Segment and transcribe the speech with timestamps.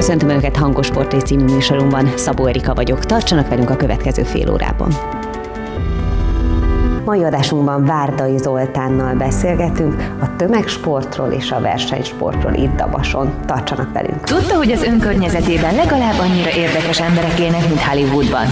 [0.00, 2.16] Köszöntöm Önöket Hangos Portré című műsorunkban.
[2.16, 3.04] Szabó Erika vagyok.
[3.04, 4.88] Tartsanak velünk a következő fél órában.
[7.04, 13.32] Mai adásunkban Várdai Zoltánnal beszélgetünk a tömegsportról és a versenysportról itt Dabason.
[13.46, 14.24] Tartsanak velünk!
[14.24, 18.46] Tudta, hogy az önkörnyezetében legalább annyira érdekes emberek élnek, mint Hollywoodban?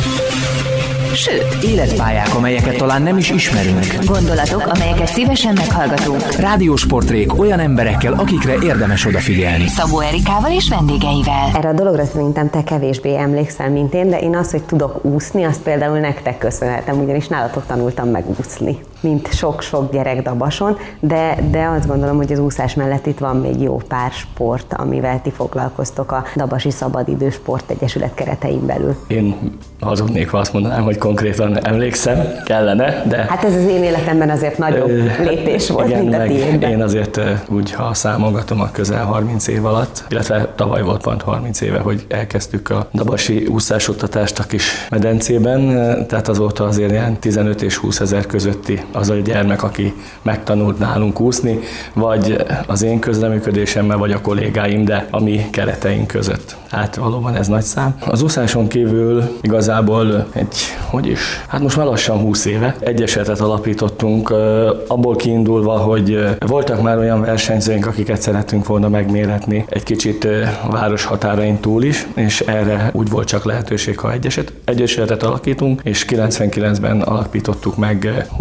[1.19, 4.05] Sőt, Életpályák, amelyeket talán nem is ismerünk.
[4.05, 6.23] gondolatok, amelyeket szívesen meghallgatunk.
[6.33, 9.67] Rádiós portrék olyan emberekkel, akikre érdemes odafigyelni.
[9.67, 11.51] Szabó Erikával és vendégeivel.
[11.55, 15.45] Erre a dologra szerintem te kevésbé emlékszel, mint én, de én azt, hogy tudok úszni,
[15.45, 21.67] azt például nektek köszönhetem, ugyanis nálatok tanultam meg úszni, mint sok-sok gyerek Dabason, de, de
[21.77, 26.13] azt gondolom, hogy az úszás mellett itt van még jó pár sport, amivel ti foglalkoztok
[26.13, 28.97] a Dabasi Szabadidő Sport Egyesület keretein belül.
[29.07, 33.17] Én hazudnék, ha azt mondanám, hogy konkrétan emlékszem, kellene, de...
[33.29, 36.71] Hát ez az én életemben azért nagyobb lépés volt, igen, mint a tiédben.
[36.71, 41.61] Én azért úgy, ha számolgatom a közel 30 év alatt, illetve tavaly volt pont 30
[41.61, 45.67] éve, hogy elkezdtük a dabasi úszásoktatást a kis medencében,
[46.07, 51.21] tehát azóta azért ilyen 15 és 20 ezer közötti az a gyermek, aki megtanult nálunk
[51.21, 51.59] úszni,
[51.93, 52.37] vagy
[52.67, 56.57] az én közleműködésemmel, vagy a kollégáim, de a mi kereteink között.
[56.71, 57.95] Hát valóban ez nagy szám.
[58.07, 60.57] Az úszáson kívül igazából egy,
[60.91, 64.31] hogy is, hát most már lassan 20 éve egyesetet alapítottunk,
[64.87, 70.29] abból kiindulva, hogy voltak már olyan versenyzőink, akiket szerettünk volna megméretni egy kicsit
[70.71, 76.05] város határain túl is, és erre úgy volt csak lehetőség, ha egyeset, egyesetet alakítunk, és
[76.09, 78.35] 99-ben alapítottuk meg ö,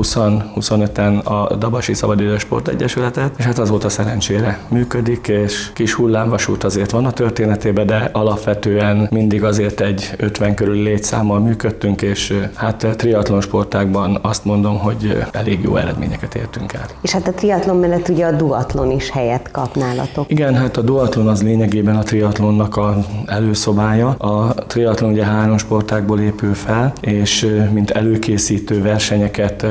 [0.56, 6.92] 20-25-en a Dabasi Szabadidős Sport Egyesületet, és hát azóta szerencsére működik, és kis hullámvasút azért
[6.92, 13.42] van a történetében, de alapvetően mindig azért egy 50 körül létszámmal működtünk, és hát triatlon
[13.42, 16.86] sportákban azt mondom, hogy elég jó eredményeket értünk el.
[17.02, 20.32] És hát a triatlon mellett ugye a duatlon is helyet kap nálatok.
[20.32, 24.10] Igen, hát a duatlon az lényegében a triatlonnak a előszobája.
[24.10, 29.70] A triatlon ugye három sportákból épül fel, és mint előkészítő versenyeket ö,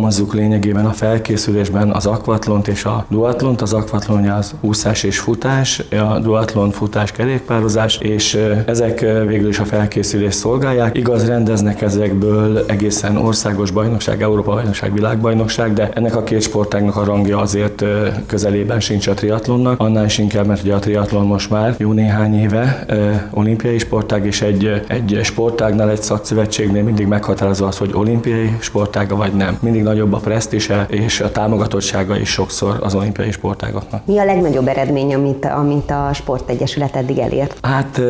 [0.00, 3.60] alkalmazzuk lényegében a felkészülésben az akvatlont és a duatlont.
[3.60, 9.64] Az akvatlon az úszás és futás, a duatlon futás kerékpározás, és ezek végül is a
[9.64, 10.96] felkészülést szolgálják.
[10.96, 17.04] Igaz, rendeznek ezekből egészen országos bajnokság, Európa bajnokság, világbajnokság, de ennek a két sportágnak a
[17.04, 17.84] rangja azért
[18.26, 19.80] közelében sincs a triatlonnak.
[19.80, 22.86] Annál is inkább, mert ugye a triatlon most már jó néhány éve
[23.30, 29.32] olimpiai sportág, és egy, egy sportágnál, egy szakszövetségnél mindig meghatározó az, hogy olimpiai sportága vagy
[29.32, 29.58] nem.
[29.60, 34.02] Mindig nagyobb a presztise és a támogatottsága is sokszor az olimpiai sportágoknak.
[34.06, 37.58] Mi a legnagyobb eredmény, amit, amit a Sportegyesület eddig elért?
[37.62, 38.00] Hát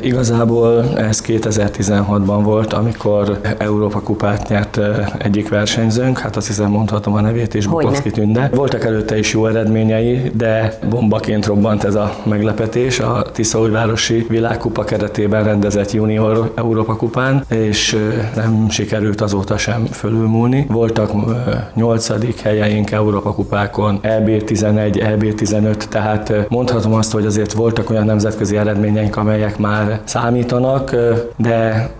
[0.00, 4.80] igazából ez 2016-ban volt, amikor Európa kupát nyert
[5.18, 7.68] egyik versenyzőnk, hát azt hiszem mondhatom a nevét Hogyne.
[7.70, 8.50] Bukovszki Tünde.
[8.54, 15.44] Voltak előtte is jó eredményei, de bombaként robbant ez a meglepetés a Tiszaújvárosi világkupa keretében
[15.44, 17.96] rendezett junior Európa kupán, és
[18.34, 20.66] nem sikerült azóta sem fölülmúlni.
[20.68, 28.04] Voltak ö, nyolcadik helyeink Európa kupákon, EB11, EB15, tehát mondhatom azt, hogy azért voltak olyan
[28.04, 30.96] nemzetközi eredményeink, amelyek már számítanak,
[31.36, 31.90] de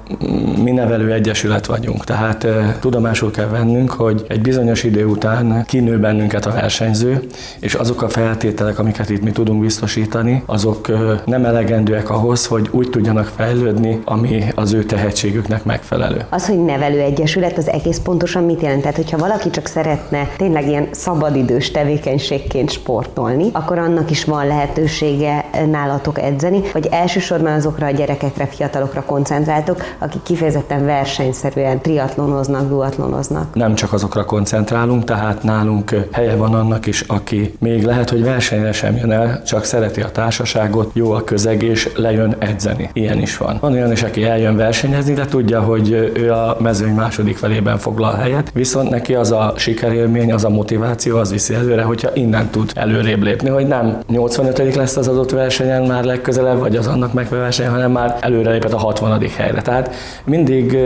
[0.62, 2.46] mi nevelő egyesület vagyunk, tehát
[2.80, 7.20] tudomásul kell vennünk, hogy egy bizonyos idő után kinő bennünket a versenyző,
[7.60, 10.88] és azok a feltételek, amiket itt mi tudunk biztosítani, azok
[11.24, 16.24] nem elegendőek ahhoz, hogy úgy tudjanak fejlődni, ami az ő tehetségüknek megfelelő.
[16.28, 18.80] Az, hogy nevelőegyesület, az egész pontosan mit jelent?
[18.80, 25.44] Tehát, hogyha valaki csak szeretne tényleg ilyen szabadidős tevékenységként sportolni, akkor annak is van lehetősége
[25.70, 33.54] nálatok edzeni, vagy elsősorban azokra a gyerekekre, fiatalokra koncentráltok, akik kifejezetten versenyszerűen triatlonoznak, duatlonoznak.
[33.54, 38.72] nem csak azokra koncentrálunk, tehát nálunk helye van annak is, aki még lehet, hogy versenyre
[38.72, 42.90] sem jön el, csak szereti a társaságot, jó a közeg, és lejön edzeni.
[42.92, 43.56] Ilyen is van.
[43.60, 48.14] Van olyan is, aki eljön versenyezni, de tudja, hogy ő a mezőny második felében foglal
[48.14, 52.72] helyet, viszont neki az a sikerélmény, az a motiváció, az viszi előre, hogyha innen tud
[52.74, 57.68] előrébb lépni, hogy nem 85 lesz az adott versenyen már legközelebb, vagy az annak megverseny,
[57.68, 59.62] hanem már előre lépett a 60 helyre.
[59.62, 59.89] Tehát
[60.24, 60.76] mindig,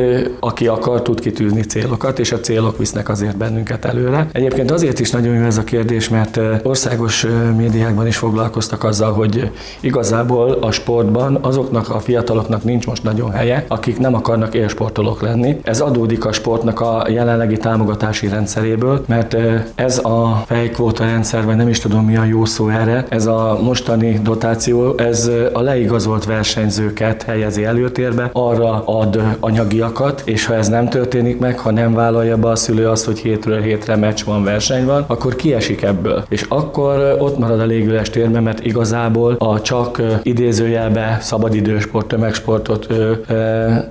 [0.40, 4.26] aki akar, tud kitűzni célokat, és a célok visznek azért bennünket előre.
[4.32, 9.50] Egyébként azért is nagyon jó ez a kérdés, mert országos médiákban is foglalkoztak azzal, hogy
[9.80, 15.60] igazából a sportban azoknak a fiataloknak nincs most nagyon helye, akik nem akarnak élsportolók lenni.
[15.62, 19.36] Ez adódik a sportnak a jelenlegi támogatási rendszeréből, mert
[19.74, 23.58] ez a fejkvóta rendszer, vagy nem is tudom mi a jó szó erre, ez a
[23.62, 30.68] mostani dotáció, ez a leigazolt versenyzőket helyezi előtérbe, arra a ad anyagiakat, és ha ez
[30.68, 34.44] nem történik meg, ha nem vállalja be a szülő azt, hogy hétről hétre meccs van,
[34.44, 36.24] verseny van, akkor kiesik ebből.
[36.28, 42.86] És akkor ott marad a légüles térben, mert igazából a csak idézőjelbe szabadidősport, tömegsportot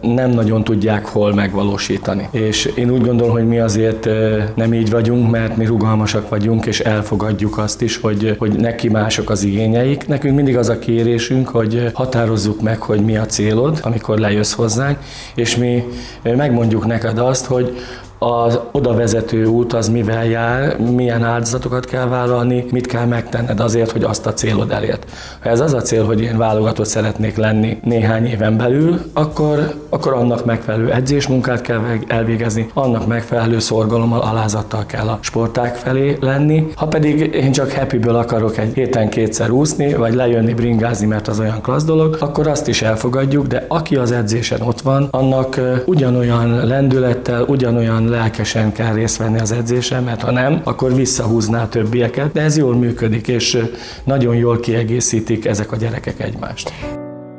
[0.01, 2.27] nem nagyon tudják hol megvalósítani.
[2.31, 4.09] És én úgy gondolom, hogy mi azért
[4.55, 9.29] nem így vagyunk, mert mi rugalmasak vagyunk, és elfogadjuk azt is, hogy, hogy neki mások
[9.29, 10.07] az igényeik.
[10.07, 14.53] Nekünk mindig az a kérésünk, hogy határozzuk meg, hogy mi a célod, amikor lejössz
[14.83, 14.97] hozzánk,
[15.35, 15.83] és mi
[16.23, 17.79] megmondjuk neked azt, hogy
[18.23, 23.91] az oda vezető út az mivel jár, milyen áldozatokat kell vállalni, mit kell megtenned azért,
[23.91, 25.05] hogy azt a célod elért.
[25.41, 30.13] Ha ez az a cél, hogy én válogatott szeretnék lenni néhány éven belül, akkor, akkor
[30.13, 36.67] annak megfelelő edzésmunkát kell elvégezni, annak megfelelő szorgalommal, alázattal kell a sporták felé lenni.
[36.75, 41.39] Ha pedig én csak happyből akarok egy héten kétszer úszni, vagy lejönni bringázni, mert az
[41.39, 46.67] olyan klassz dolog, akkor azt is elfogadjuk, de aki az edzésen ott van, annak ugyanolyan
[46.67, 52.31] lendülettel, ugyanolyan lelkesen kell részt venni az edzésen, mert ha nem, akkor visszahúzná a többieket,
[52.31, 53.57] de ez jól működik, és
[54.03, 56.73] nagyon jól kiegészítik ezek a gyerekek egymást.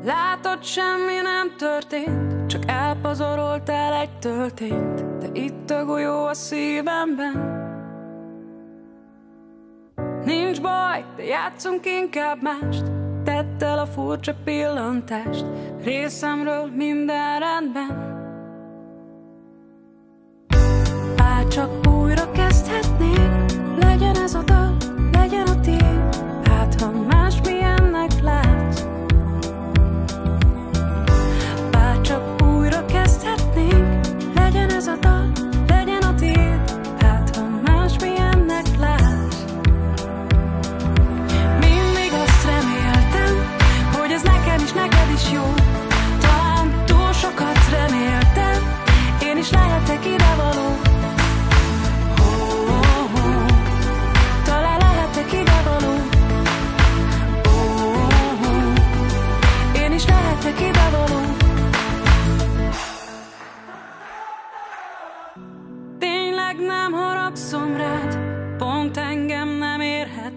[0.05, 7.63] Látod, semmi nem történt, csak elpazaroltál egy töltényt, de itt a golyó a szívemben.
[10.25, 12.85] Nincs baj, de játszunk inkább mást,
[13.25, 15.45] tedd el a furcsa pillantást,
[15.85, 18.14] részemről minden rendben.
[21.55, 22.44] Csak újra kezdhetnénk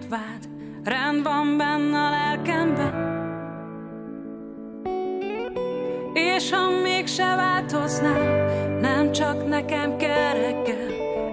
[0.08, 0.48] vád,
[0.84, 3.16] rend van benne a lelkemben.
[6.14, 10.92] És ha mégse változnál, nem csak nekem kell reggel,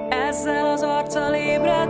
[0.10, 1.85] ezzel az arccal ébrednem.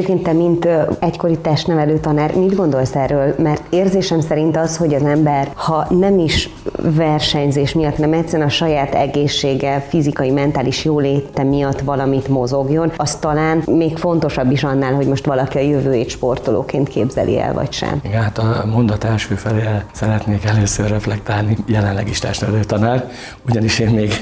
[0.00, 3.34] Egyébként te, mint egykori testnevelő tanár, mit gondolsz erről?
[3.38, 6.50] Mert érzésem szerint az, hogy az ember, ha nem is
[6.82, 13.62] versenyzés miatt, nem egyszerűen a saját egészsége, fizikai, mentális jóléte miatt valamit mozogjon, az talán
[13.66, 18.00] még fontosabb is annál, hogy most valaki a jövőjét sportolóként képzeli el, vagy sem.
[18.04, 23.10] Igen, hát a mondat első felé szeretnék először reflektálni, jelenleg is testnevelő tanár,
[23.48, 24.12] ugyanis én még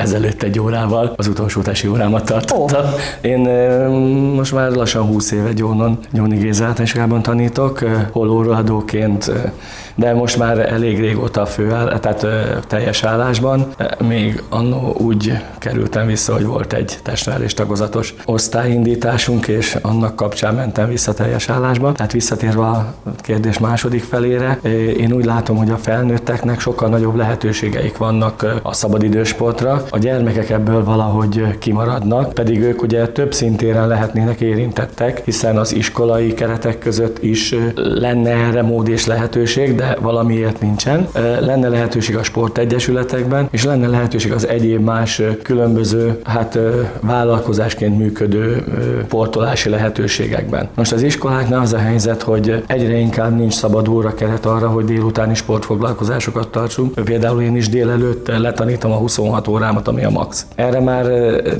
[0.00, 2.84] ezelőtt egy órával az utolsó tesi órámat tartottam.
[2.84, 3.00] Oh.
[3.20, 3.38] Én
[4.34, 7.78] most már lassan 20 éve Gyónon, Gyóni Géza általánosságában tanítok,
[8.10, 9.32] hol óraadóként,
[9.94, 11.68] de most már elég régóta fő,
[12.00, 12.26] tehát
[12.66, 13.66] teljes állásban.
[14.08, 20.88] Még annó úgy kerültem vissza, hogy volt egy testnevelés tagozatos osztályindításunk, és annak kapcsán mentem
[20.88, 21.92] vissza teljes állásba.
[21.92, 24.58] Tehát visszatérve a kérdés második felére,
[24.96, 30.84] én úgy látom, hogy a felnőtteknek sokkal nagyobb lehetőségeik vannak a szabadidősportra, a gyermekek ebből
[30.84, 37.54] valahogy kimaradnak, pedig ők ugye több szintéren lehetnének érintettek, hiszen az iskolai keretek között is
[37.74, 41.08] lenne erre mód és lehetőség, de valamiért nincsen.
[41.40, 46.58] Lenne lehetőség a sportegyesületekben, és lenne lehetőség az egyéb más különböző, hát
[47.00, 48.64] vállalkozásként működő
[49.06, 50.68] sportolási lehetőségekben.
[50.74, 54.84] Most az iskoláknál az a helyzet, hogy egyre inkább nincs szabad óra keret arra, hogy
[54.84, 56.94] délutáni sportfoglalkozásokat tartsunk.
[57.04, 60.46] Például én is délelőtt letanítom a 26 órámat ami a max.
[60.54, 61.06] Erre már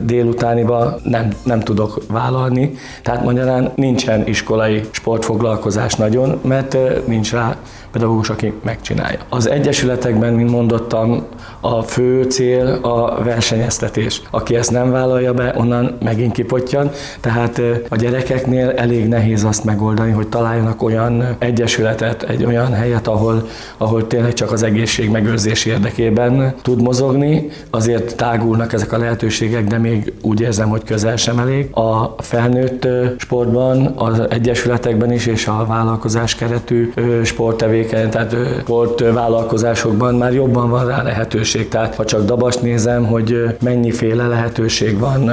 [0.05, 7.57] délutániba nem, nem tudok vállalni, tehát magyarán nincsen iskolai sportfoglalkozás nagyon, mert nincs rá
[7.93, 9.19] pedagógus, aki megcsinálja.
[9.29, 11.27] Az egyesületekben, mint mondottam,
[11.61, 14.23] a fő cél a versenyeztetés.
[14.31, 20.13] Aki ezt nem vállalja be, onnan megint kipottyan, tehát a gyerekeknél elég nehéz azt megoldani,
[20.13, 26.55] hogy találjanak olyan egyesületet, egy olyan helyet, ahol, ahol tényleg csak az egészség megőrzés érdekében
[26.63, 31.77] tud mozogni, azért tágulnak ezek a lehetőségek, de még úgy érzem, hogy közel sem elég.
[31.77, 36.93] A felnőtt sportban, az egyesületekben is, és a vállalkozás keretű
[37.25, 41.69] sporttevékenység tevékeny, tehát volt vállalkozásokban már jobban van rá lehetőség.
[41.69, 45.31] Tehát ha csak Dabast nézem, hogy mennyiféle lehetőség van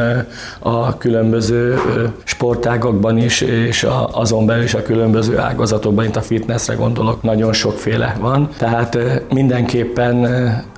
[0.59, 1.79] a különböző
[2.23, 8.15] sportágakban is, és azon belül is a különböző ágazatokban, mint a fitnessre gondolok, nagyon sokféle
[8.19, 8.49] van.
[8.57, 8.97] Tehát
[9.33, 10.25] mindenképpen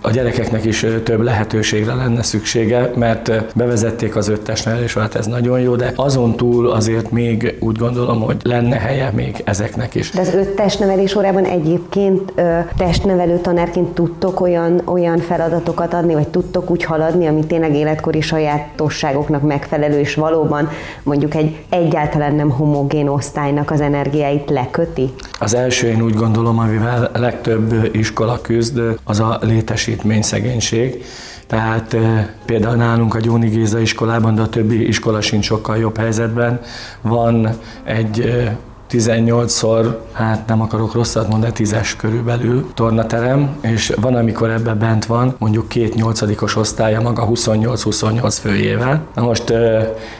[0.01, 5.59] a gyerekeknek is több lehetőségre lenne szüksége, mert bevezették az öttes nevelés, hát ez nagyon
[5.59, 10.11] jó, de azon túl azért még úgy gondolom, hogy lenne helye még ezeknek is.
[10.11, 12.33] De az öttes nevelés órában egy egyébként
[12.77, 19.41] testnevelő tanárként tudtok olyan, olyan feladatokat adni, vagy tudtok úgy haladni, ami tényleg életkori sajátosságoknak
[19.41, 20.69] megfelelő, és valóban
[21.03, 25.13] mondjuk egy egyáltalán nem homogén osztálynak az energiáit leköti?
[25.39, 31.03] Az első én úgy gondolom, amivel legtöbb iskola küzd, az a létesítmény szegénység.
[31.47, 31.97] Tehát
[32.45, 36.59] például nálunk a Gyóni Géza iskolában, de a többi iskola sincs sokkal jobb helyzetben.
[37.01, 37.49] Van
[37.83, 38.49] egy
[38.91, 45.35] 18-szor, hát nem akarok rosszat mondani, tízes körülbelül tornaterem, és van, amikor ebbe bent van
[45.37, 49.01] mondjuk két nyolcadikos osztálya maga 28-28 főjével.
[49.15, 49.53] Na most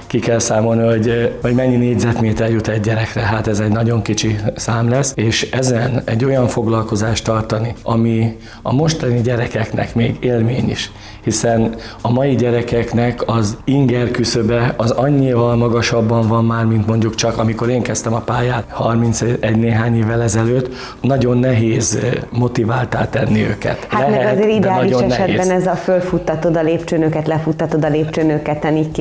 [0.09, 4.35] ki kell számolni, hogy, hogy mennyi négyzetméter jut egy gyerekre, hát ez egy nagyon kicsi
[4.55, 10.91] szám lesz, és ezen egy olyan foglalkozást tartani, ami a mostani gyerekeknek még élmény is,
[11.23, 17.37] hiszen a mai gyerekeknek az inger küszöbe az annyival magasabban van már, mint mondjuk csak
[17.37, 21.99] amikor én kezdtem a pályát 31 néhány évvel ezelőtt, nagyon nehéz
[22.29, 23.87] motiváltá tenni őket.
[23.89, 25.49] Hát Lehet, meg azért ideális esetben nehéz.
[25.49, 28.91] ez a fölfuttatod a lépcsőnöket, lefuttatod a lépcsőnöket, így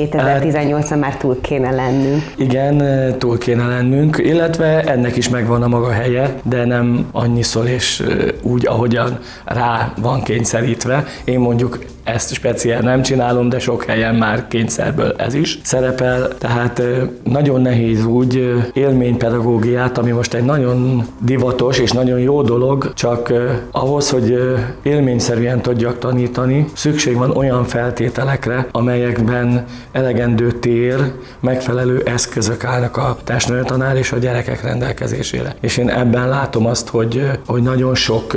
[0.99, 2.23] 2018 már túl kéne lennünk.
[2.37, 2.83] Igen,
[3.19, 8.03] túl kéne lennünk, illetve ennek is megvan a maga helye, de nem annyiszor és
[8.43, 11.05] úgy, ahogyan rá van kényszerítve.
[11.25, 11.79] Én mondjuk
[12.09, 16.83] ezt speciál nem csinálom, de sok helyen már kényszerből ez is szerepel, tehát
[17.25, 23.33] nagyon nehéz úgy élménypedagógiát, ami most egy nagyon divatos és nagyon jó dolog, csak
[23.71, 24.39] ahhoz, hogy
[24.83, 33.97] élményszerűen tudjak tanítani, szükség van olyan feltételekre, amelyekben elegendő tér, megfelelő eszközök állnak a testnevelőtanár
[33.97, 35.55] és a gyerekek rendelkezésére.
[35.61, 38.37] És én ebben látom azt, hogy, hogy nagyon sok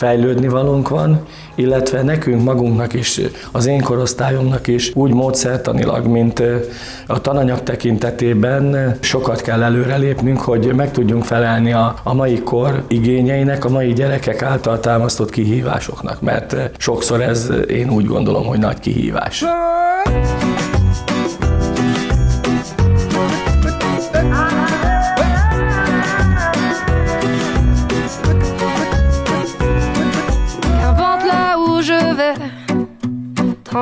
[0.00, 1.20] fejlődni valónk van,
[1.60, 3.20] illetve nekünk magunknak is,
[3.52, 6.42] az én korosztályomnak is úgy módszertanilag, mint
[7.06, 13.64] a tananyag tekintetében sokat kell előrelépnünk, hogy meg tudjunk felelni a, a mai kor igényeinek,
[13.64, 19.44] a mai gyerekek által támasztott kihívásoknak, mert sokszor ez én úgy gondolom, hogy nagy kihívás.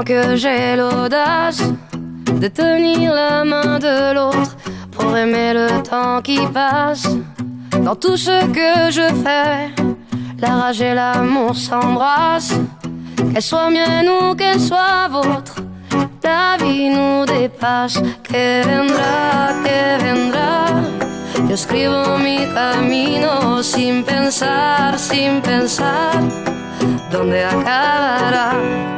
[0.05, 1.63] Que j'ai l'audace
[2.41, 4.57] de tenir la main de l'autre
[4.93, 7.09] pour aimer le temps qui passe.
[7.83, 9.71] Dans tout ce que je fais,
[10.39, 12.61] la rage et l'amour s'embrassent.
[13.33, 15.57] Qu'elle soit mienne ou qu'elle soit vôtre,
[16.23, 17.99] la vie nous dépasse.
[18.23, 20.49] Que vendrá, que vendrá.
[21.49, 26.21] Yo escribo mi camino sin pensar, sin pensar
[27.11, 28.98] dónde acabará?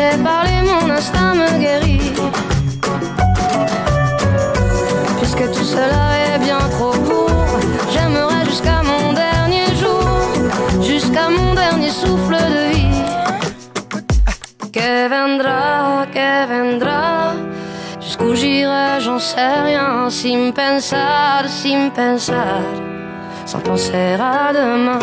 [0.00, 2.12] Laissez parler, mon instinct me guérit.
[5.18, 7.58] Puisque tout cela est bien trop court,
[7.92, 10.02] j'aimerais jusqu'à mon dernier jour,
[10.82, 13.02] jusqu'à mon dernier souffle de vie.
[14.72, 17.34] Que vendrá, que vendrá.
[18.00, 20.08] Jusqu'où j'irai, j'en sais rien.
[20.08, 22.62] Sin pensar, sin pensar.
[23.44, 24.98] Sans penser à demain.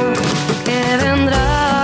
[0.66, 1.76] Que vendrá,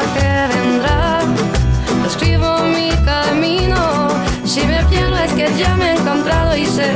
[4.54, 6.92] Si me pierdo es que ya me he encontrado y sé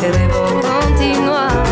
[0.00, 1.67] que debo continuar.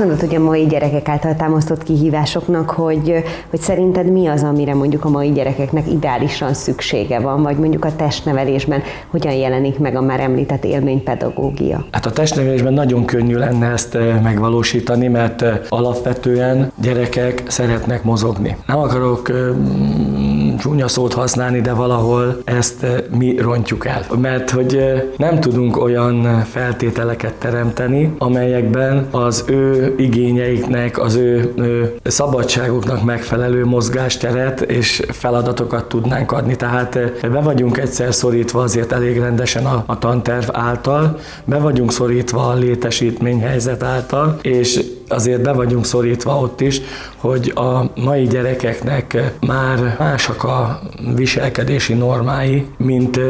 [0.00, 5.04] Mondod, hogy a mai gyerekek által támasztott kihívásoknak, hogy, hogy szerinted mi az, amire mondjuk
[5.04, 10.20] a mai gyerekeknek ideálisan szüksége van, vagy mondjuk a testnevelésben hogyan jelenik meg a már
[10.20, 11.84] említett élménypedagógia?
[11.90, 18.56] Hát a testnevelésben nagyon könnyű lenne ezt eh, megvalósítani, mert eh, alapvetően gyerekek szeretnek mozogni.
[18.66, 22.86] Nem akarok eh, mm, csúnya szót használni, de valahol ezt
[23.18, 24.06] mi rontjuk el.
[24.20, 24.78] Mert hogy
[25.16, 34.60] nem tudunk olyan feltételeket teremteni, amelyekben az ő igényeiknek, az ő, ő szabadságoknak megfelelő mozgásteret
[34.60, 36.56] és feladatokat tudnánk adni.
[36.56, 41.92] Tehát eh, be vagyunk egyszer szorítva azért elég rendesen a, a tanterv által, be vagyunk
[41.92, 46.80] szorítva a létesítményhelyzet által, és azért be vagyunk szorítva ott is,
[47.16, 50.80] hogy a mai gyerekeknek már másak a
[51.14, 53.20] viselkedési normái, mint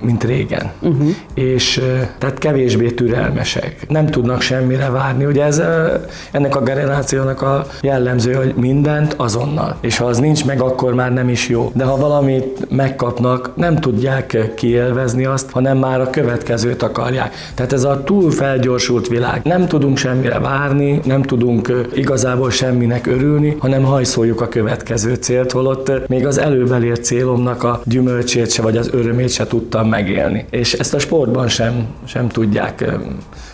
[0.00, 0.70] mint régen.
[0.80, 1.08] Uh-huh.
[1.34, 3.86] És eh, tehát kevésbé türelmesek.
[3.88, 5.24] Nem tudnak semmire várni.
[5.24, 5.62] Ugye ez
[6.30, 9.76] ennek a generációnak a jellemző, hogy mindent azonnal.
[9.80, 11.70] És ha az nincs meg, akkor már nem is jó.
[11.74, 17.34] De ha valamit megkapnak, nem tudják kielvezni azt, hanem már a következőt akarják.
[17.54, 19.40] Tehát ez a túl felgyorsult világ.
[19.44, 26.08] Nem tudunk semmire várni, nem tudunk igazából semminek örülni, hanem hajszoljuk a következő célt, holott
[26.08, 30.44] még az előbb elért célomnak a gyümölcsét se, vagy az örömét se tudtam megélni.
[30.50, 32.84] És ezt a sportban sem, sem tudják,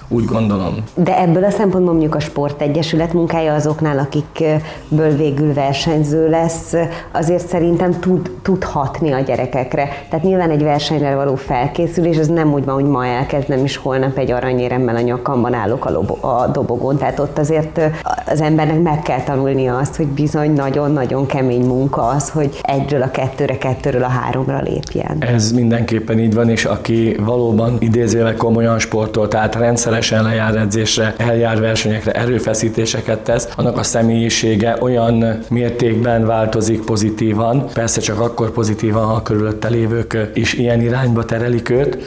[0.09, 0.75] úgy gondolom.
[0.95, 6.75] De ebből a szempontból mondjuk a sportegyesület munkája azoknál, akikből végül versenyző lesz,
[7.13, 9.89] azért szerintem tud, tud hatni a gyerekekre.
[10.09, 14.19] Tehát nyilván egy versenyre való felkészülés, az nem úgy van, hogy ma elkezdem, és holnap
[14.19, 16.97] egy aranyéremmel a nyakamban állok a, lobo, a dobogón.
[16.97, 17.81] Tehát ott azért
[18.27, 23.11] az embernek meg kell tanulnia azt, hogy bizony nagyon-nagyon kemény munka az, hogy egyről a
[23.11, 25.17] kettőre, kettőről a háromra lépjen.
[25.21, 29.55] Ez mindenképpen így van, és aki valóban idézőleg komolyan sportol, tehát
[30.11, 38.01] rendszeresen lejár edzésre, eljár versenyekre, erőfeszítéseket tesz, annak a személyisége olyan mértékben változik pozitívan, persze
[38.01, 41.99] csak akkor pozitívan, ha a körülötte lévők is ilyen irányba terelik őt,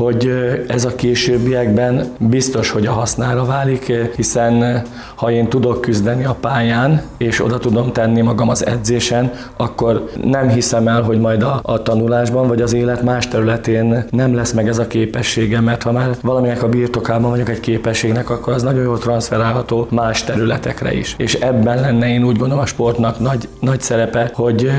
[0.00, 0.32] hogy
[0.68, 4.82] ez a későbbiekben biztos, hogy a hasznára válik, hiszen
[5.14, 10.48] ha én tudok küzdeni a pályán, és oda tudom tenni magam az edzésen, akkor nem
[10.48, 14.68] hiszem el, hogy majd a, a tanulásban vagy az élet más területén nem lesz meg
[14.68, 18.82] ez a képessége, mert ha már valaminek a birtokában vagyok egy képességnek, akkor az nagyon
[18.82, 21.14] jól transferálható más területekre is.
[21.18, 24.70] És ebben lenne én úgy gondolom a sportnak nagy, nagy szerepe, hogy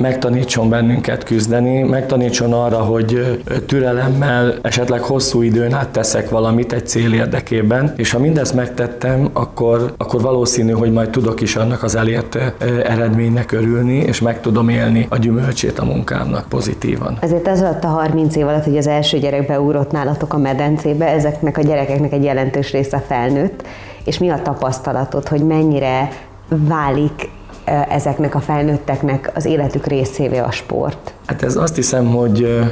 [0.00, 7.12] megtanítson bennünket küzdeni, megtanítson arra, hogy türelemmel esetleg hosszú időn át teszek valamit egy cél
[7.12, 12.38] érdekében, és ha mindezt megtettem, akkor, akkor valószínű, hogy majd tudok is annak az elért
[12.84, 17.16] eredménynek örülni, és meg tudom élni a gyümölcsét a munkámnak pozitívan.
[17.20, 21.06] Ezért ez alatt a 30 év alatt, hogy az első gyerek beugrott nálatok a medencébe,
[21.06, 23.62] ezeknek a gyerekeknek egy jelentős része felnőtt,
[24.04, 26.08] és mi a tapasztalatod, hogy mennyire
[26.48, 27.30] válik
[27.88, 31.14] ezeknek a felnőtteknek az életük részévé a sport?
[31.26, 32.62] Hát ez azt hiszem, hogy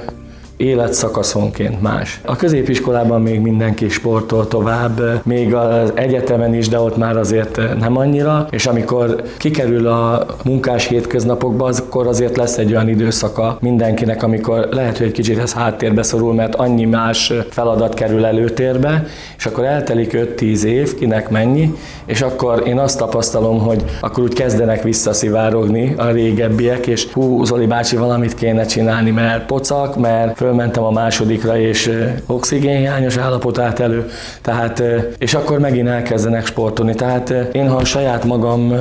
[0.61, 2.21] életszakaszonként más.
[2.25, 7.97] A középiskolában még mindenki sportol tovább, még az egyetemen is, de ott már azért nem
[7.97, 14.69] annyira, és amikor kikerül a munkás hétköznapokba, akkor azért lesz egy olyan időszaka mindenkinek, amikor
[14.71, 19.65] lehet, hogy egy kicsit ez háttérbe szorul, mert annyi más feladat kerül előtérbe, és akkor
[19.65, 25.95] eltelik 5-10 év, kinek mennyi, és akkor én azt tapasztalom, hogy akkor úgy kezdenek visszaszivárogni
[25.97, 30.91] a régebbiek, és hú, Zoli bácsi, valamit kéne csinálni, mert pocak, mert föl fölmentem a
[30.91, 31.91] másodikra, és
[32.27, 34.11] oxigénhiányos állapot állt elő,
[34.43, 34.83] tehát,
[35.19, 36.95] és akkor megint elkezdenek sportolni.
[36.95, 38.75] Tehát én, ha a saját magam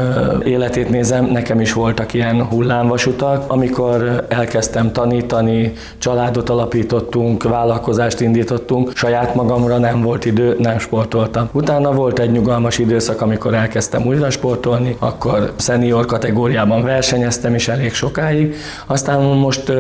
[0.43, 9.36] életét nézem, nekem is voltak ilyen hullámvasutak, amikor elkezdtem tanítani, családot alapítottunk, vállalkozást indítottunk, saját
[9.36, 11.49] magamra nem volt idő, nem sportoltam.
[11.51, 17.93] Utána volt egy nyugalmas időszak, amikor elkezdtem újra sportolni, akkor szenior kategóriában versenyeztem is elég
[17.93, 18.55] sokáig,
[18.86, 19.71] aztán most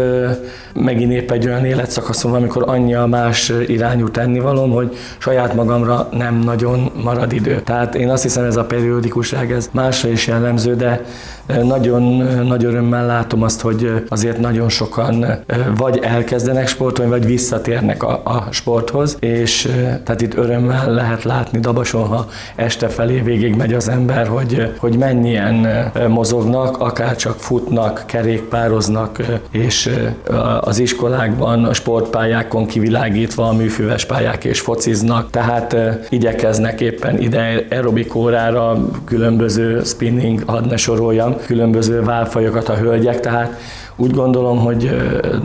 [0.73, 6.39] megint épp egy olyan életszakaszom, amikor annyi a más irányú tennivalom, hogy saját magamra nem
[6.39, 7.61] nagyon marad idő.
[7.61, 11.05] Tehát én azt hiszem ez a periódikusság, ez másra is jellemző, de
[11.63, 12.03] nagyon
[12.45, 15.25] nagy örömmel látom azt, hogy azért nagyon sokan
[15.77, 19.69] vagy elkezdenek sportolni, vagy visszatérnek a, a sporthoz, és
[20.03, 24.97] tehát itt örömmel lehet látni Dabason, ha este felé végig megy az ember, hogy, hogy
[24.97, 25.67] mennyien
[26.07, 29.19] mozognak, akár csak futnak, kerékpároznak,
[29.51, 29.89] és
[30.61, 35.75] az iskolákban, a sportpályákon kivilágítva a műfüves pályák és fociznak, tehát
[36.09, 43.57] igyekeznek éppen ide aerobik órára különböző spinning, hadd ne soroljam, különböző válfajokat a hölgyek, tehát
[43.95, 44.91] úgy gondolom, hogy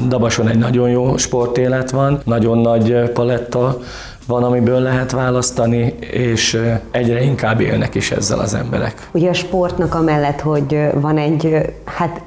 [0.09, 3.79] Dabason egy nagyon jó sportélet van, nagyon nagy paletta
[4.27, 6.61] van, amiből lehet választani, és
[6.91, 9.09] egyre inkább élnek is ezzel az emberek.
[9.13, 12.23] Ugye a sportnak amellett, hogy van egy hát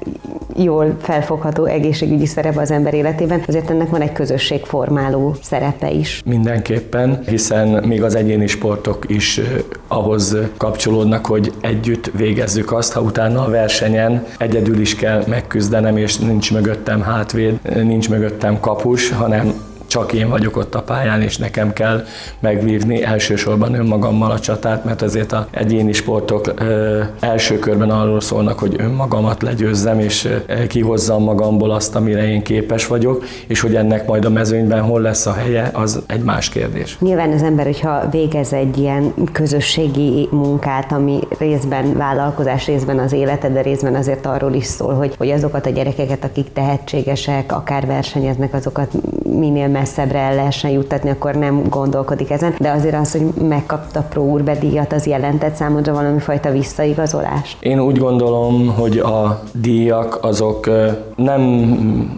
[0.56, 6.22] jól felfogható egészségügyi szerepe az ember életében, azért ennek van egy közösségformáló szerepe is.
[6.24, 9.40] Mindenképpen, hiszen még az egyéni sportok is
[9.88, 16.16] ahhoz kapcsolódnak, hogy együtt végezzük azt, ha utána a versenyen egyedül is kell megküzdenem, és
[16.16, 19.52] nincs mögöttem hátvéd, nincs mögöttem kapus, hanem
[19.88, 22.04] csak én vagyok ott a pályán, és nekem kell
[22.40, 28.58] megvívni elsősorban önmagammal a csatát, mert azért a egyéni sportok ö, első körben arról szólnak,
[28.58, 34.06] hogy önmagamat legyőzzem, és ö, kihozzam magamból azt, amire én képes vagyok, és hogy ennek
[34.06, 36.96] majd a mezőnyben hol lesz a helye, az egy más kérdés.
[37.00, 43.48] Nyilván az ember, hogyha végez egy ilyen közösségi munkát, ami részben vállalkozás, részben az élete,
[43.48, 48.54] de részben azért arról is szól, hogy, hogy azokat a gyerekeket, akik tehetségesek, akár versenyeznek,
[48.54, 52.54] azokat minél messzebbre el lehessen juttatni, akkor nem gondolkodik ezen.
[52.58, 57.56] De azért az, hogy megkapta Pro Urbe díjat, az jelentett számodra valami fajta visszaigazolást?
[57.60, 60.68] Én úgy gondolom, hogy a díjak azok
[61.18, 61.40] nem,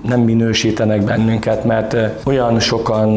[0.08, 3.10] nem minősítenek bennünket, mert olyan sokan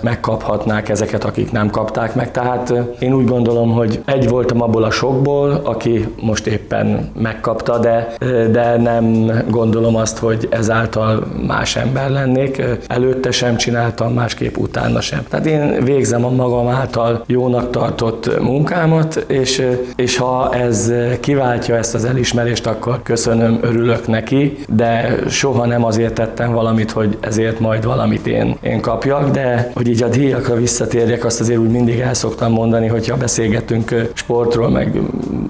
[0.00, 2.30] megkaphatnák ezeket, akik nem kapták meg.
[2.30, 8.14] Tehát én úgy gondolom, hogy egy voltam abból a sokból, aki most éppen megkapta, de,
[8.50, 12.62] de nem gondolom azt, hogy ezáltal más ember lennék.
[12.86, 15.20] Előtte sem csinál csináltam, másképp utána sem.
[15.28, 19.66] Tehát én végzem a magam által jónak tartott munkámat, és,
[19.96, 26.14] és ha ez kiváltja ezt az elismerést, akkor köszönöm, örülök neki, de soha nem azért
[26.14, 31.24] tettem valamit, hogy ezért majd valamit én, én kapjak, de hogy így a díjakra visszatérjek,
[31.24, 35.00] azt azért úgy mindig el szoktam mondani, hogyha beszélgetünk sportról, meg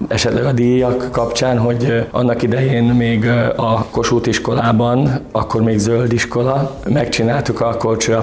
[0.08, 6.78] esetleg a díjak kapcsán, hogy annak idején még a Kossuth iskolában, akkor még zöld iskola,
[6.88, 8.14] megcsináltuk a Kolcső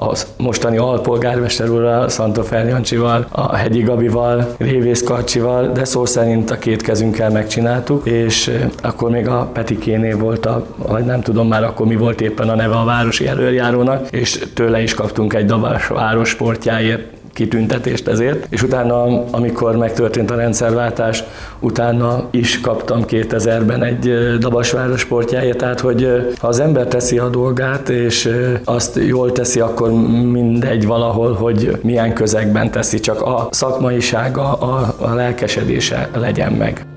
[0.00, 6.58] a mostani alpolgármester úrral, Szantó Ferjancsival, a Hegyi Gabival, Révész Karcsival, de szó szerint a
[6.58, 8.50] két kezünkkel megcsináltuk, és
[8.82, 12.54] akkor még a Petikénél volt a, vagy nem tudom már akkor mi volt éppen a
[12.54, 18.62] neve a városi előjárónak, és tőle is kaptunk egy dabás város sportjáért kitüntetést ezért, és
[18.62, 21.24] utána, amikor megtörtént a rendszerváltás,
[21.60, 27.88] utána is kaptam 2000-ben egy Dabasváros sportjáért, tehát hogy ha az ember teszi a dolgát,
[27.88, 28.30] és
[28.64, 29.90] azt jól teszi, akkor
[30.30, 36.89] mindegy valahol, hogy milyen közegben teszi, csak a szakmaisága, a, a lelkesedése legyen meg.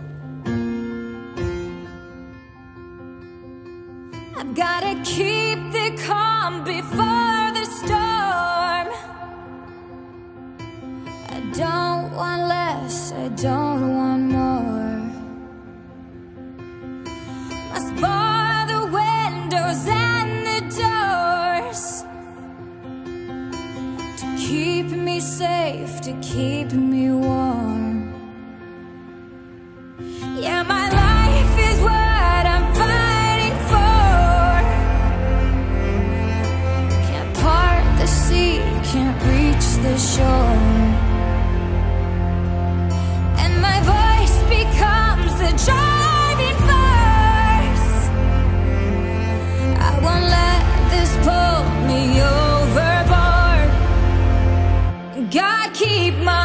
[56.04, 56.43] Keep my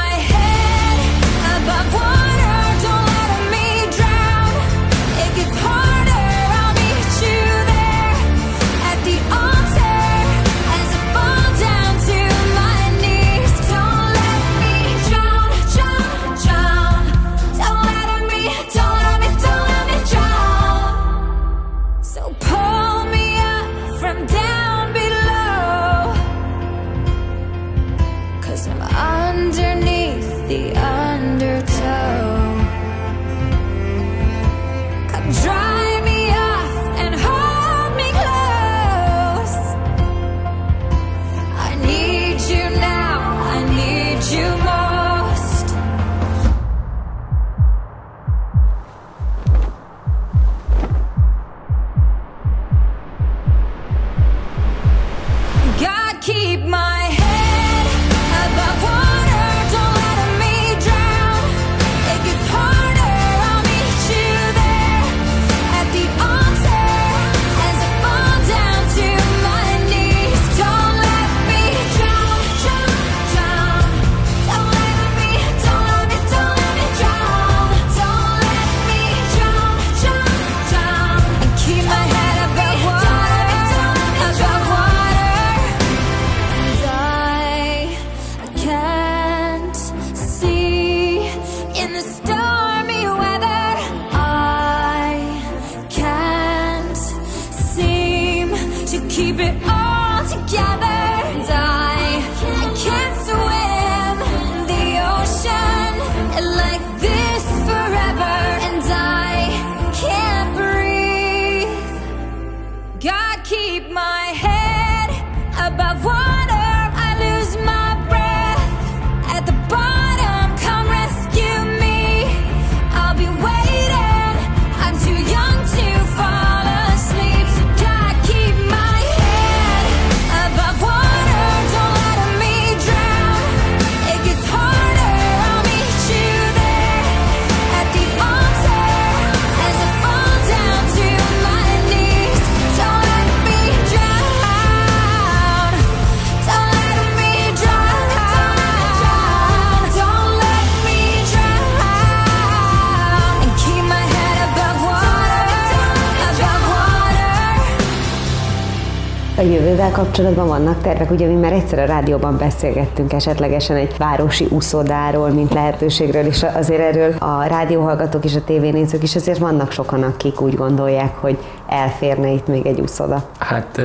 [159.89, 165.29] Jövővel kapcsolatban vannak tervek, ugye mi már egyszer a rádióban beszélgettünk esetlegesen egy városi úszodáról,
[165.29, 170.41] mint lehetőségről, és azért erről a rádióhallgatók és a tévénézők is azért vannak sokan, akik
[170.41, 173.23] úgy gondolják, hogy elférne itt még egy úszoda.
[173.39, 173.81] Hát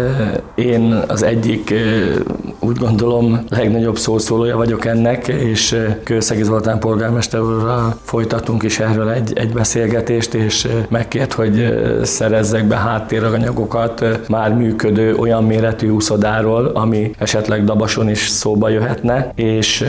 [0.56, 1.74] én az egyik,
[2.60, 9.34] úgy gondolom, legnagyobb szószólója vagyok ennek, és Kőszegi Zoltán polgármester úrral folytatunk is erről egy,
[9.36, 17.64] egy beszélgetést, és megkért, hogy szerezzek be háttéranyagokat már működő olyan méretű úszodáról, ami esetleg
[17.64, 19.86] Dabason is szóba jöhetne, és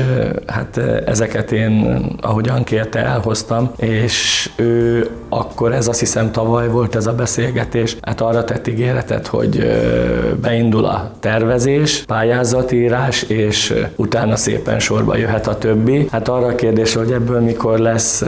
[0.47, 7.07] hát ezeket én, ahogyan kérte, elhoztam, és ő akkor ez azt hiszem tavaly volt ez
[7.07, 9.67] a beszélgetés, hát arra tett ígéretet, hogy
[10.41, 16.09] beindul a tervezés, pályázatírás, és utána szépen sorba jöhet a többi.
[16.11, 18.25] Hát arra a kérdés, hogy ebből mikor lesz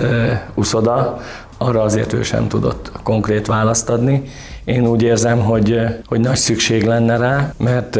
[0.54, 1.20] uszoda,
[1.58, 4.22] arra azért ő sem tudott konkrét választ adni.
[4.66, 7.98] Én úgy érzem, hogy, hogy nagy szükség lenne rá, mert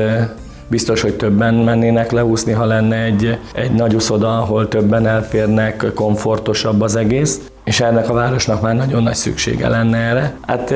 [0.69, 6.81] biztos, hogy többen mennének leúszni, ha lenne egy, egy nagy uszoda, ahol többen elférnek, komfortosabb
[6.81, 10.35] az egész és ennek a városnak már nagyon nagy szüksége lenne erre.
[10.47, 10.71] Hát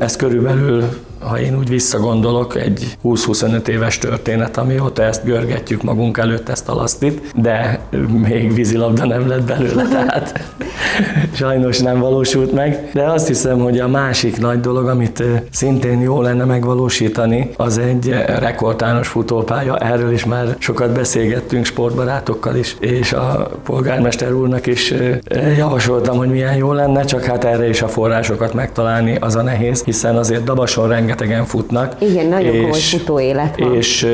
[0.00, 0.84] ez körülbelül
[1.18, 6.74] ha én úgy visszagondolok, egy 20-25 éves történet, amióta ezt görgetjük magunk előtt, ezt a
[6.74, 7.80] lasztit, de
[8.28, 10.40] még vízilabda nem lett belőle, tehát
[11.32, 12.90] sajnos nem valósult meg.
[12.92, 18.08] De azt hiszem, hogy a másik nagy dolog, amit szintén jó lenne megvalósítani, az egy
[18.26, 19.78] rekordtános futópálya.
[19.78, 24.94] Erről is már sokat beszélgettünk sportbarátokkal is, és a polgármester úrnak is
[25.56, 29.82] javasoltam, hogy milyen jó lenne, csak hát erre is a forrásokat megtalálni az a nehéz,
[29.82, 31.94] hiszen azért Dabason rengetegen futnak.
[31.98, 33.74] Igen, nagyon és, komoly futóélet van.
[33.74, 34.06] És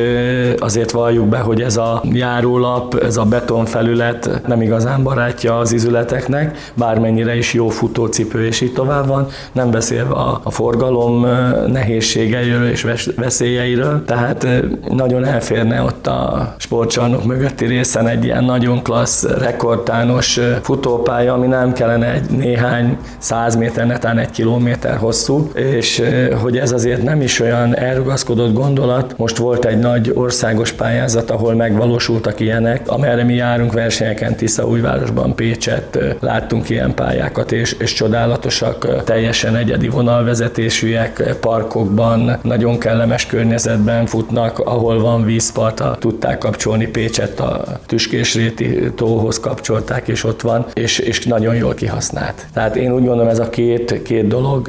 [0.58, 6.72] azért valljuk be, hogy ez a járólap, ez a betonfelület nem igazán barátja az izületeknek,
[6.74, 11.26] bármennyire is jó futócipő és így tovább van, nem beszélve a, a forgalom
[11.66, 14.46] nehézségeiről és veszélyeiről, tehát
[14.88, 21.72] nagyon elférne ott a sportcsarnok mögötti részen egy ilyen nagyon klassz, rekordtános futópálya, ami nem
[21.72, 26.02] kellene egy néhány száz méter, netán egy kilométer hosszú, és
[26.42, 29.14] hogy ez azért azért nem is olyan elrugaszkodott gondolat.
[29.16, 35.98] Most volt egy nagy országos pályázat, ahol megvalósultak ilyenek, amerre mi járunk versenyeken Tiszaújvárosban, Pécset,
[36.20, 45.00] láttunk ilyen pályákat, és, és csodálatosak, teljesen egyedi vonalvezetésűek, parkokban, nagyon kellemes környezetben futnak, ahol
[45.00, 51.54] van vízpart, tudták kapcsolni Pécset a Tüskésréti tóhoz kapcsolták, és ott van, és, és nagyon
[51.54, 52.46] jól kihasznált.
[52.52, 54.68] Tehát én úgy gondolom, ez a két, két dolog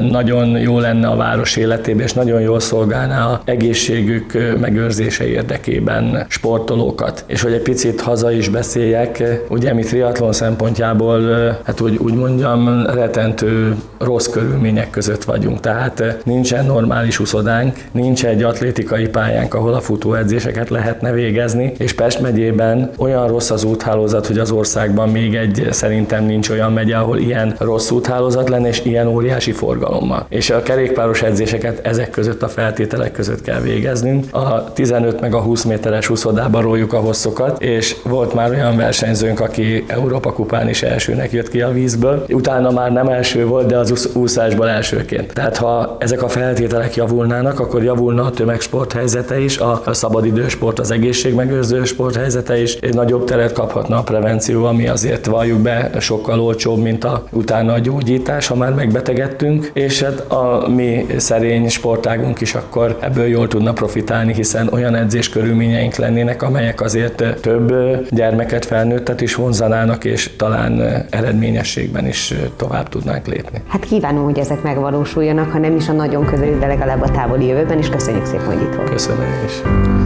[0.00, 6.24] nagyon jó lenne a város város életében, és nagyon jól szolgálná a egészségük megőrzése érdekében
[6.28, 7.24] sportolókat.
[7.26, 11.20] És hogy egy picit haza is beszéljek, ugye mi triatlon szempontjából,
[11.64, 15.60] hát úgy, úgy mondjam, retentő rossz körülmények között vagyunk.
[15.60, 22.20] Tehát nincsen normális uszodánk, nincs egy atlétikai pályánk, ahol a futóedzéseket lehetne végezni, és Pest
[22.20, 27.18] megyében olyan rossz az úthálózat, hogy az országban még egy szerintem nincs olyan megye, ahol
[27.18, 30.26] ilyen rossz úthálózat lenne, és ilyen óriási forgalommal.
[30.28, 34.34] És a kerékpáros edzéseket ezek között a feltételek között kell végeznünk.
[34.34, 39.40] A 15 meg a 20 méteres úszodába róljuk a hosszokat, és volt már olyan versenyzőnk,
[39.40, 43.76] aki Európa kupán is elsőnek jött ki a vízből, utána már nem első volt, de
[43.76, 45.32] az úszásból elsőként.
[45.32, 50.90] Tehát ha ezek a feltételek javulnának, akkor javulna a tömegsport helyzete is, a szabadidősport, az
[50.90, 56.40] egészségmegőrző sport helyzete is, egy nagyobb teret kaphatna a prevenció, ami azért valljuk be sokkal
[56.40, 62.40] olcsóbb, mint a utána a gyógyítás, ha már megbetegedtünk, és hát a mi szerény sportágunk
[62.40, 67.74] is akkor ebből jól tudna profitálni, hiszen olyan edzés körülményeink lennének, amelyek azért több
[68.10, 70.80] gyermeket, felnőttet is vonzanának, és talán
[71.10, 73.62] eredményességben is tovább tudnánk lépni.
[73.68, 77.46] Hát kívánom, hogy ezek megvalósuljanak, ha nem is a nagyon közeli, de legalább a távoli
[77.46, 78.90] jövőben, és köszönjük szépen, hogy itt volt.
[78.90, 79.52] Köszönöm is.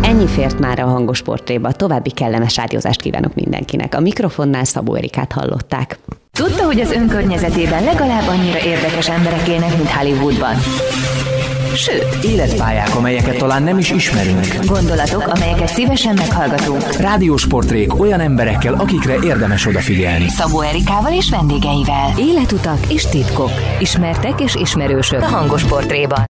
[0.09, 1.73] Ennyi fért már a hangos portréba.
[1.73, 3.95] További kellemes rádiózást kívánok mindenkinek.
[3.95, 5.99] A mikrofonnál Szabó Erikát hallották.
[6.35, 10.55] Tudta, hogy az önkörnyezetében legalább annyira érdekes emberek élnek, mint Hollywoodban?
[11.75, 14.47] Sőt, életpályák, amelyeket talán nem is ismerünk.
[14.67, 16.93] Gondolatok, amelyeket szívesen meghallgatunk.
[16.93, 20.29] Rádiósportrék olyan emberekkel, akikre érdemes odafigyelni.
[20.29, 22.13] Szabó Erikával és vendégeivel.
[22.19, 23.51] Életutak és titkok.
[23.79, 25.23] Ismertek és ismerősök.
[25.23, 26.23] A hangos portréban.